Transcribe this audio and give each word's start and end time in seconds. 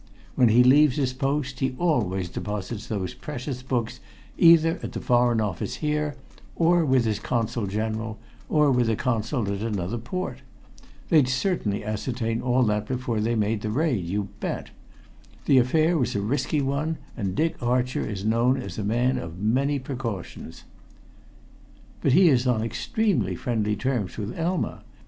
When 0.33 0.49
he 0.49 0.63
leaves 0.63 0.95
his 0.97 1.13
post 1.13 1.59
he 1.59 1.75
always 1.77 2.27
deposits 2.27 2.87
those 2.87 3.13
precious 3.13 3.61
books 3.61 3.99
either 4.35 4.79
at 4.81 4.93
the 4.93 4.99
Foreign 4.99 5.39
Office 5.39 5.75
here 5.75 6.15
or 6.55 6.83
with 6.83 7.05
his 7.05 7.19
Consul 7.19 7.67
General, 7.67 8.17
or 8.49 8.71
with 8.71 8.89
a 8.89 8.95
Consul 8.95 9.47
at 9.53 9.61
another 9.61 9.99
port. 9.99 10.39
They'd 11.09 11.29
surely 11.29 11.85
ascertain 11.85 12.41
all 12.41 12.63
that 12.63 12.87
before 12.87 13.19
they 13.19 13.35
made 13.35 13.61
the 13.61 13.69
raid, 13.69 14.03
you 14.07 14.29
bet. 14.39 14.71
The 15.45 15.59
affair 15.59 15.99
was 15.99 16.15
a 16.15 16.19
risky 16.21 16.61
one, 16.63 16.97
and 17.15 17.35
Dick 17.35 17.61
Archer 17.61 18.03
is 18.03 18.25
known 18.25 18.57
as 18.59 18.79
a 18.79 18.83
man 18.83 19.19
of 19.19 19.37
many 19.37 19.77
precautions." 19.77 20.63
"But 22.01 22.13
he 22.13 22.27
is 22.29 22.47
on 22.47 22.63
extremely 22.63 23.35
friendly 23.35 23.75
terms 23.75 24.17
with 24.17 24.35
Elma. 24.35 24.81